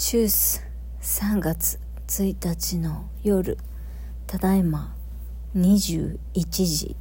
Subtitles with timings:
[0.00, 0.64] チュース
[1.02, 3.58] 3月1日の夜
[4.28, 4.94] ただいま
[5.56, 6.96] 21時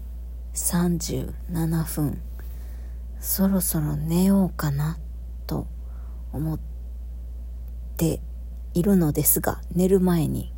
[0.56, 2.20] 37分。
[3.20, 4.98] そろそろ寝ようかな
[5.46, 5.68] と
[6.34, 6.60] 思っ
[7.98, 8.20] て
[8.74, 10.52] いるのですが寝る前に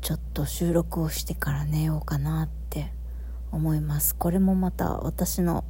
[0.00, 2.92] ちょっと収録をしてから寝ようかなって
[3.52, 4.16] 思います。
[4.16, 5.64] これもまた私の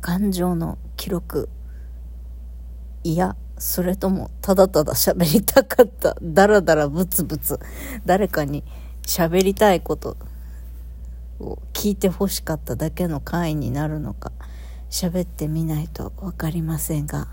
[0.00, 1.48] 感情の記録
[3.04, 6.16] いやそれともただただ喋りたかった。
[6.20, 7.60] だらだらブツブツ。
[8.04, 8.64] 誰かに
[9.02, 10.16] 喋りたいこと。
[11.40, 14.32] を聞いてほしかっただけの回になるのか。
[14.90, 17.28] 喋ってみないと分かりませんが。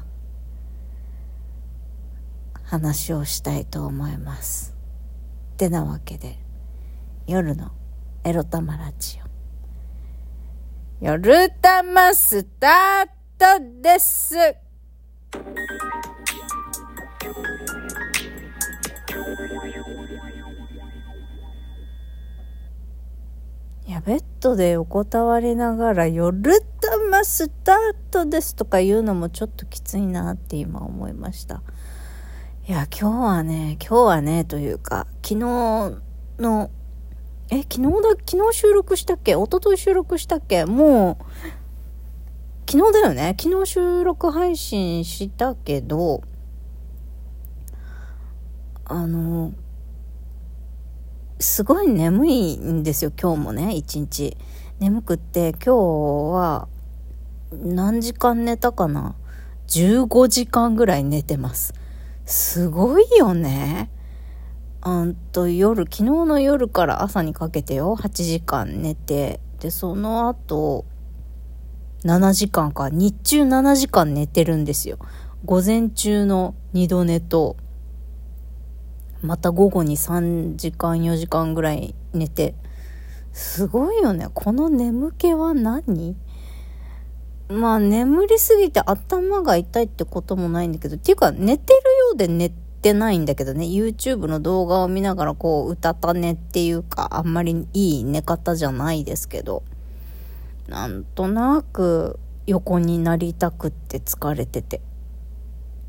[2.64, 4.76] 話をしたいと思います。
[5.54, 6.38] ってなわけで
[7.28, 7.72] 夜の
[8.24, 9.20] エロ玉ラジ
[11.02, 11.06] オ。
[11.06, 14.36] 夜玉スタートです。
[24.06, 27.76] ベッドで横たわりながら「夜玉スター
[28.10, 31.62] トです」とか言うのもちょっときついなって今思いました。
[32.68, 35.38] いや今日はね今日はねというか昨日
[36.40, 36.70] の
[37.50, 37.90] え昨日だ
[38.30, 39.34] 昨日収録したっけ？
[39.34, 40.66] 一昨日収録したっけ？
[40.66, 41.26] もう
[42.70, 43.36] 昨日だよね？
[43.40, 46.22] 昨日収録配信したけど
[48.86, 49.54] あの
[51.42, 54.38] すごい眠いんですよ今日もね一日。
[54.80, 55.76] 眠くって今日
[56.34, 56.68] は
[57.52, 59.16] 何時間寝たかな
[59.68, 61.74] ？15時間ぐらい寝てます。
[62.26, 63.90] すごいよね。
[64.86, 69.40] うんと夜昨日の夜から朝にかけてよ8時間寝て。
[69.60, 70.86] でその後
[72.04, 72.90] 7時間か。
[72.90, 74.98] 日中7時間寝てるんですよ。
[75.46, 77.58] 午前中の2度寝と
[79.22, 82.56] また午後に3時間4時間ぐらい寝て
[83.34, 84.28] すごいよね。
[84.34, 86.16] この眠気は何？
[87.50, 92.50] まあ眠りすぎて頭が痛いってこともないんだけどっていうか寝てるようで寝
[92.82, 93.66] てないんだけどね。
[93.66, 99.64] YouTube の動画を見ながらこう歌た寝っていうかあんまりいい寝方じゃないですけど。
[100.68, 102.18] なんとなく
[102.48, 104.80] 横になりたくって疲れてて。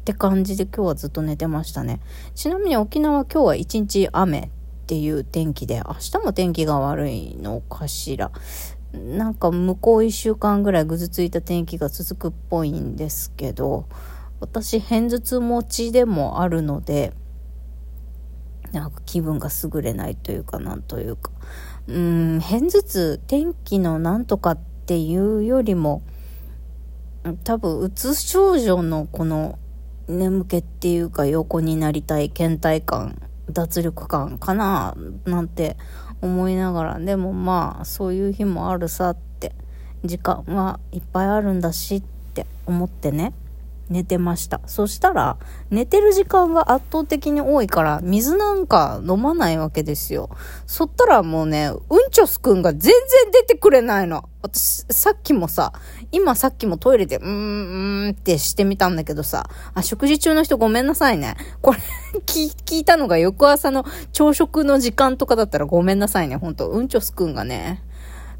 [0.02, 2.00] って感じで今日はずっと寝てましたね。
[2.34, 4.48] ちなみに沖縄今日は一日雨っ
[4.88, 8.32] ていう天気で、明日も天気が悪いのかしら。
[8.92, 13.86] なんか向こう一週間ぐらいぐずついた天気が続くっぽいんですけど、
[14.40, 17.12] 私、偏頭痛持ちでもあるので、
[18.72, 21.30] なんか気分が優れないというか、なんというか。
[21.86, 26.02] うん、偏頭痛、天気のなんとかっていうよりも、
[27.44, 29.60] 多分、うつ症状のこの
[30.08, 33.20] 眠気っていうか横になりたい倦怠感
[33.50, 35.76] 脱力感かななんて
[36.20, 36.98] 思いながら。
[36.98, 39.54] でもまあそういう日もあるさって
[40.04, 42.02] 時間はいっぱいあるんだしっ
[42.34, 43.32] て思ってね。
[43.92, 44.60] 寝てました。
[44.66, 45.36] そしたら、
[45.70, 50.30] 寝てる時間が圧倒的に多いから、水なんか飲まないわけですよ。
[50.66, 52.92] そったらもうね、うんちょすくんが全然
[53.32, 54.24] 出てくれないの。
[54.40, 55.72] 私、さっきもさ、
[56.10, 61.36] 今さっきもトイレで、うーん、うーんってしてみたんだけどさ、あ、食事中の人ごめんなさいね。
[61.60, 61.78] これ
[62.24, 66.36] 聞、聞いたのが翌朝の朝食の時間とかだったらごめんなさいね。
[66.36, 67.82] ほんと、うんちょすくんがね、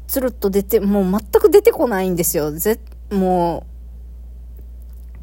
[0.07, 2.51] つるっと出て、もう全く出てこないんですよ。
[2.51, 2.79] ぜ、
[3.11, 3.72] もう、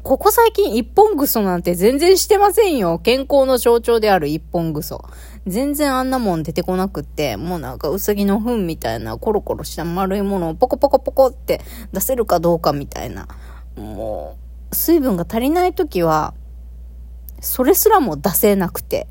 [0.03, 2.97] ここ最近一本ぐそなんて全然してませんよ。
[2.99, 5.05] 健康の象徴である一本ぐそ。
[5.45, 11.61] 全然あんなもん出てこなくって、もうなんかうさぎの糞みたいなコロコロした丸いものをポコポコポコって
[11.93, 13.27] 出せるかどうかみたいな。
[13.75, 14.37] も
[14.71, 16.33] う、水分が足りない時は、
[17.39, 19.07] それすらも出せなくて。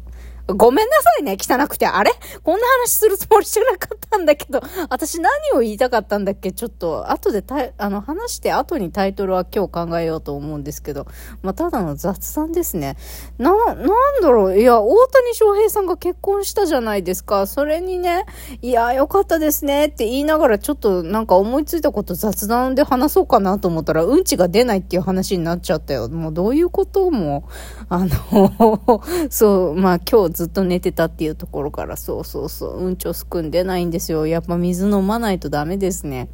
[0.54, 1.86] ごめんなさいね、汚くて。
[1.86, 2.10] あれ？
[2.42, 6.52] こんな話するつもりじゃなかったんだけど、私何を言いたかったんだっけ？
[6.52, 11.06] ちょっと、後でたあの、話して後にタイトルは今日考えようと思うんですけど、
[11.42, 12.96] まあ、ただの雑談ですね。
[13.38, 13.84] な、なん
[14.22, 17.46] だろう、いや、大谷翔平さんが結婚したじゃないですか。
[17.46, 18.24] それにね、
[18.62, 26.08] いや、よかったですねって言いながら、ちょっとなんか思いついたこと雑談で話そうかなと思ったら、うんちが出ないっていう話になっちゃったよ。
[26.08, 27.10] もうどういうこと？
[27.10, 27.48] も、
[27.88, 34.26] あの、 そう、まあ今日ずっと寝てたっていうところから、そうそうそう、うんちょすくんでないんですよ。
[34.26, 36.30] やっぱ水飲まないとダメですね。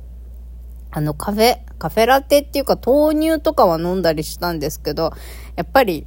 [0.93, 5.11] あの、カフェ、カフェラテっていうか豆乳とかは飲んだりしたんですけど、
[5.57, 6.07] やっぱり、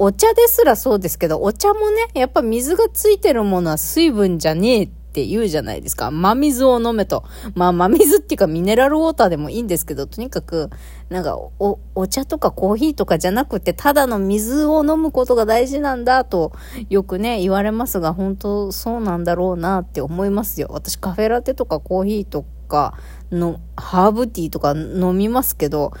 [0.00, 6.10] お茶ですらそうですけど、お茶もね、やっぱ水がついてるものは水分じゃねえっって言うじゃないですか。
[6.10, 7.22] 真水を飲めと。
[7.54, 10.70] まあ、真水っていうかミネラルウォーターでもいいんですけど、とにかく、
[11.10, 16.52] なんか、お、お茶とかコーヒーとかじゃなくて、ただの水を飲むことが大事なんだと、
[16.88, 20.68] よくね、言われますが、本当そうなんだろうなって思いますよ。
[20.70, 22.94] 私、カフェラテとかコーヒーとか
[23.30, 25.92] の、ハーブティーとか飲みますけど、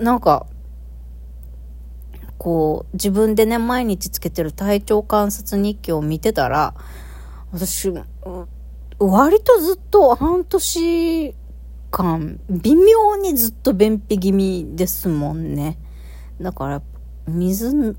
[0.00, 0.46] なんか、
[2.38, 6.74] こう、自分でね、毎日つけてる体調観察日記を見てたら、
[7.52, 7.92] 私、
[8.98, 11.34] 割とずっと半年
[11.90, 15.78] 間、微妙にずっと便秘気味ですもんね。
[16.40, 16.82] だから、
[17.26, 17.96] 水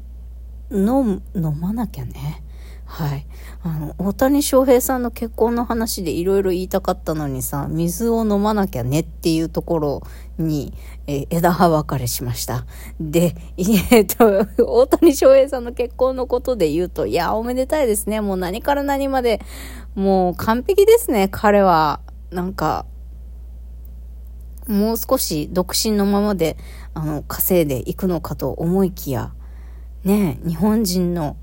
[0.72, 2.44] 飲飲まなきゃね。
[2.92, 3.26] はい。
[3.64, 10.04] あの、大谷翔平さんの結婚の話でいろいろ言いたかったのにさ、水を飲まなきゃねっていうところ
[10.38, 10.74] に、
[11.08, 12.66] え、枝葉分かれしました。
[13.00, 13.34] で、
[13.92, 18.20] えっと、大谷翔平さんの結婚のことで言うと、いや、おめでたいですね。
[18.20, 19.40] もう何から何まで、
[19.96, 22.02] もう完璧ですね、彼は。
[22.30, 22.86] なんか、
[24.68, 26.58] もう少し独身のままで、
[26.94, 29.32] あの、稼いでいくのかと思いきや、
[30.04, 31.38] ね日本人の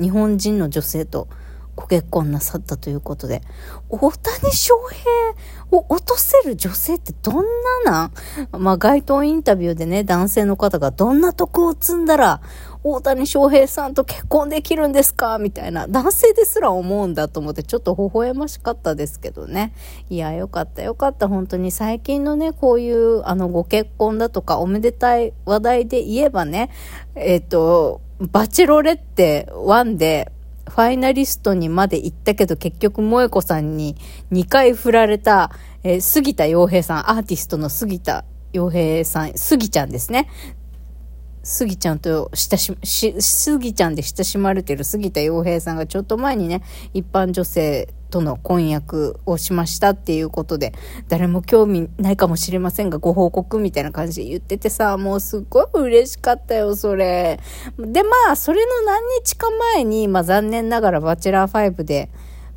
[0.00, 1.28] 日本人の女性と
[1.76, 3.42] ご結婚なさったということで、
[3.88, 7.44] 大谷翔平を落とせる女性ってどん
[7.84, 8.10] な
[8.52, 8.62] なん？
[8.62, 12.40] まあ街頭インタビューでね、男性の方がどんな徳を積んだら、
[12.84, 15.38] 大谷翔平さんと結婚できるんですか？
[15.38, 19.74] みたいな、男性ですら思うんだと思って、ちょっと微笑ましかったですけどね。
[20.10, 21.26] いや、よかったよかった。
[21.26, 26.70] 本当に最近のね、こういう、あの、ご結婚だとか、おめでたい話題で言えばね、
[27.16, 30.30] えっ、と、バチェロレッテ1で、
[30.68, 33.96] ファイナリストにまで行ったけど、結局萌子さんに
[34.32, 35.50] 2回振られた、
[35.82, 40.28] えー、杉田洋平さん、アーティストの杉田洋平さん、杉ちゃんですね。
[41.44, 46.62] 杉ちゃんと親し、し、杉ちゃんで親しまれてる杉田洋平さんがちょっと前にね、
[46.94, 50.72] 一般女性との婚約をしましたっていうことで、
[51.08, 57.38] 誰も興味ないかもしれませんが、ご報告みたいな感じで言っててさ、もうすっごい嬉しかったよ、それ。
[57.78, 62.08] で、まあ、それの何日か前に、まあ残念ながらバチェラー5で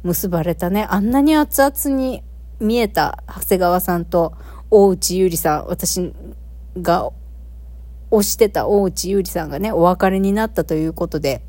[0.04, 2.24] 結ばれたね、あんなに熱々に
[2.62, 4.34] 見えた長谷川さんと
[4.72, 6.13] 大内ゆりさん、私
[6.81, 7.12] が
[8.12, 11.42] 推してた大内ゆりさんがね、お別れになったということで、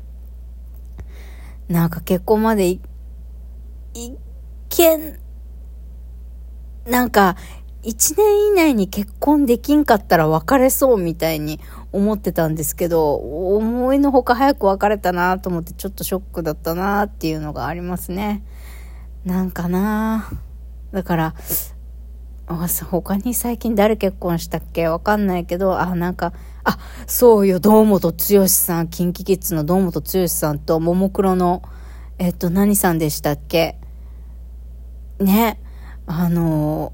[1.67, 2.81] なんか結婚までい、
[3.93, 4.13] い
[4.69, 5.19] けん、
[6.87, 7.35] なんか、
[7.81, 11.61] 一年以内に結婚できんかったら別れそうみたいに
[11.93, 18.43] 思ってたんですけど、思いのほか早く別れたなと思ってちょっとショックだったなっていうのがありますね。
[19.23, 20.29] なんかな
[20.91, 21.35] だから、
[22.49, 24.87] 他に最近誰結婚したっけ？
[24.87, 31.61] わかんないけど、あ、なんか、あ、そうよ、堂本剛さん、キンキキッズの堂本剛さんと、ももクロの、
[32.17, 33.77] えっと、何さんでしたっけ？
[35.19, 35.61] ね、
[36.07, 36.91] あの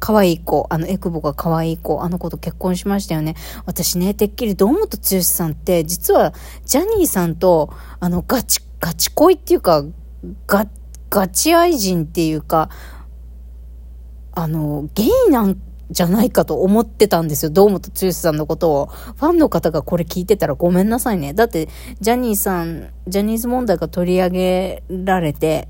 [0.00, 3.36] 可愛い子、あの、エクボが可愛い子、あの子と結婚しましたよね。
[3.64, 6.34] 私ね、てっきり堂本剛さんって、実は、
[6.66, 9.82] ジャニーさんと、あの、ガチ、ガチ恋っていうか、
[10.46, 10.66] ガ、
[11.08, 12.68] ガチ愛人っていうか、
[14.36, 15.60] あの、ゲイなん
[15.90, 17.50] じゃないかと思ってたんですよ。
[17.50, 18.86] 堂本剛さんのことを。
[18.86, 21.34] ファンの方がこれ聞いてたらごめんなさいね。
[21.34, 21.68] だって、
[22.00, 25.68] ジャニーさん、ジャニーズ問題が取り上げられて、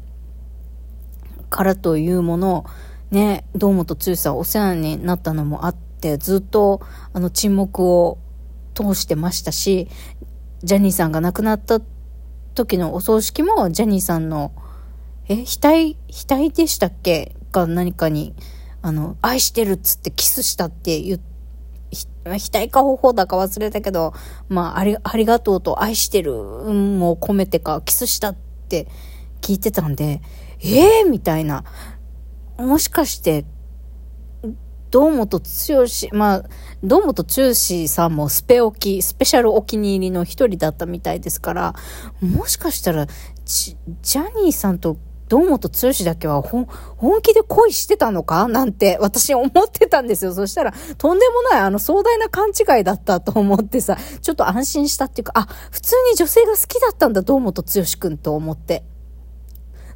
[1.50, 2.64] からというもの、
[3.11, 6.81] ね、堂本剛さんお世話になったのもあって、ずっと、
[7.12, 8.19] あの、沈黙を
[8.75, 9.89] 通してましたし、
[10.62, 11.81] ジャニーさんが亡くなった
[12.55, 14.53] 時のお葬式も、ジャニーさんの、
[15.29, 17.34] え、額、額でしたっけ？
[17.55, 18.34] か何かに、
[18.82, 21.25] あの、愛してるっつってキスしたって言って、
[22.25, 24.13] 額か方法だか忘れたけど、
[24.49, 28.89] まあ、あり、ありがとうと愛してるも込めてか、キスしたって
[29.41, 30.20] 聞いてたんで、
[30.61, 31.65] ええー、みたいな。
[32.58, 33.44] もしかして、
[34.91, 35.44] 堂本剛、
[36.13, 36.44] まあ、
[36.82, 41.75] 堂本剛さんもスペ置き、スペシャルお気に入りの一人だったみたいですから、
[42.20, 43.06] もしかしたら、
[43.44, 44.96] ジャニーさんと
[45.28, 46.66] 堂本剛だけは本
[47.22, 48.48] 気で恋してたのか？
[48.48, 50.34] なんて 私思ってたんですよ。
[50.34, 58.84] そしたらとんでもないあの壮大な勘違いだったと思ってさ、ちょっと安心したっていうか、あ、普通に女性が好きだったんだ、堂本剛くんと思って。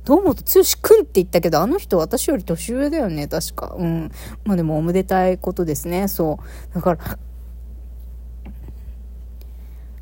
[0.05, 3.75] 堂本剛くんって言ったけど、あの人私より年上だよね、確か。
[3.79, 4.11] うん。
[4.45, 6.39] まあでもおめでたいことですね、そ
[6.73, 6.75] う。
[6.75, 7.19] だから、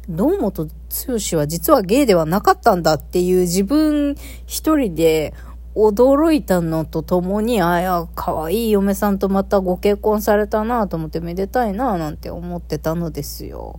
[0.09, 0.71] 堂本剛
[1.37, 5.35] は実はゲイではなかったんだっていう自分一人で
[5.77, 13.79] 驚いたのとともに、あや、可愛い嫁さんとまたご結婚されたなと思ってめでたいななんて思ってたのですよ。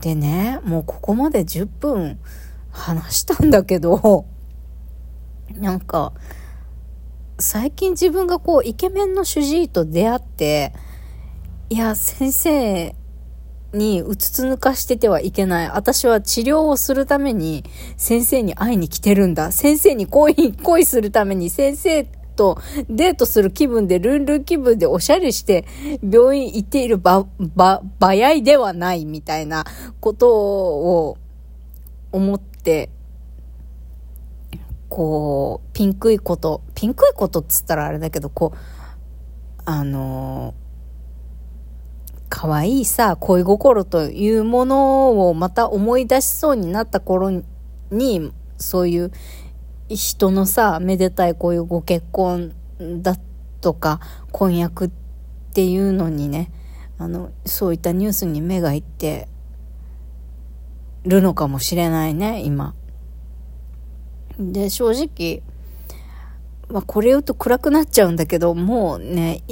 [0.00, 2.20] でね、もうここまで10分
[2.70, 4.26] 話したんだけど、
[5.56, 6.12] なんか、
[7.38, 10.72] 最近自分がこう、イケメンの主治医と出会って、
[11.68, 12.94] いや、先生
[13.72, 15.68] にうつつ抜かしててはいけない。
[15.68, 17.64] 私は治療をするために
[17.96, 19.52] 先生に会いに来てるんだ。
[19.52, 22.04] 先生に恋、 恋するために先生
[22.36, 25.64] とデートする気分で、ルンルン気分でおしゃれして
[26.02, 29.64] 病院行っているば、ば、ばやいではないみたいな
[30.00, 31.18] ことを
[32.12, 32.90] 思って、
[34.88, 38.58] こう、ピンクいこと、ピンクいことっつったらあれだけど、こう、
[39.64, 40.54] あの
[42.34, 47.42] 可愛いさ、恋心というものをまた思い出しそうになった頃
[47.90, 49.12] に、そういう
[49.90, 52.54] 人のさ、めでたいこういうご結婚
[53.02, 53.18] だ
[53.60, 54.00] とか、
[54.32, 54.90] 婚約っ
[55.52, 56.50] ていうのにね、
[56.96, 59.28] あの、そういったニュースに目がいって
[61.04, 62.74] るのかもしれないね、今。
[64.38, 65.42] で、正直、
[66.70, 69.42] まあ、これ言うと暗くなっちゃうんだけど、もうね、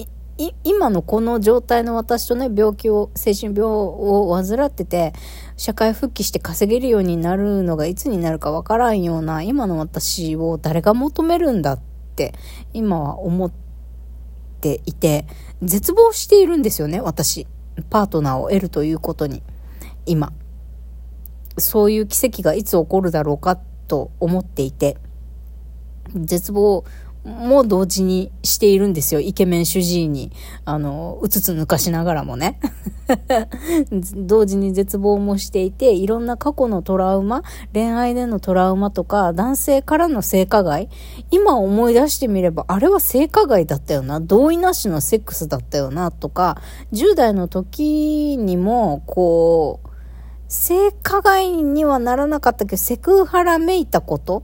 [0.64, 5.12] 今のこの状態の私とね、病気を、精神病を患ってて、
[5.56, 11.80] 社会復帰して稼げるようになるのがいつになるかわからんような、今の私を誰が求めるんだっ
[12.16, 12.32] て、
[12.72, 13.52] 今は思っ
[14.60, 15.26] ていて、
[15.62, 17.46] 絶望しているんですよね、私。
[17.90, 19.42] パートナーを得るということに。
[20.06, 20.32] 今。
[21.58, 23.56] そういう奇跡がいつ起こるだろうか
[23.88, 24.96] と思っていて、
[26.14, 26.84] 絶望
[27.24, 29.20] も同時にしているんですよ。
[29.20, 30.32] イケメン主治医に。
[30.64, 32.58] あの、うつつ抜かしながらもね。
[34.16, 37.42] 同時に絶望もしていて、いろんな過去のトラウマ、
[37.74, 40.88] 恋愛でのトラウマとか、男性からの性加害、
[41.30, 46.58] 今思い出してみれば、あれは性加害だったよな、同意なしのセックスだったよな、とか、
[46.92, 49.88] 10代の時にも、こう、
[50.48, 54.42] 性加害にはならなかったけど、セクハラめいたこと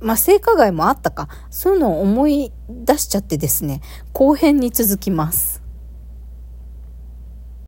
[0.00, 1.28] まあ、性加害もあったか。
[1.50, 3.80] そういうのを思い出しちゃってですね、
[4.12, 5.63] 後編に続きます。